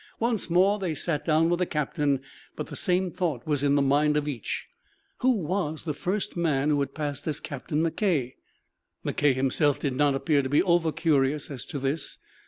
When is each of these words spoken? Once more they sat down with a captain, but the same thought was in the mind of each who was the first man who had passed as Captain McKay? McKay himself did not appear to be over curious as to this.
Once 0.19 0.49
more 0.49 0.79
they 0.79 0.95
sat 0.95 1.23
down 1.23 1.47
with 1.47 1.61
a 1.61 1.65
captain, 1.67 2.21
but 2.55 2.65
the 2.65 2.75
same 2.75 3.11
thought 3.11 3.45
was 3.45 3.61
in 3.61 3.75
the 3.75 3.83
mind 3.83 4.17
of 4.17 4.27
each 4.27 4.67
who 5.19 5.29
was 5.43 5.83
the 5.83 5.93
first 5.93 6.35
man 6.35 6.69
who 6.71 6.79
had 6.79 6.95
passed 6.95 7.27
as 7.27 7.39
Captain 7.39 7.83
McKay? 7.83 8.33
McKay 9.05 9.35
himself 9.35 9.77
did 9.79 9.93
not 9.95 10.15
appear 10.15 10.41
to 10.41 10.49
be 10.49 10.63
over 10.63 10.91
curious 10.91 11.51
as 11.51 11.67
to 11.67 11.77
this. 11.77 12.17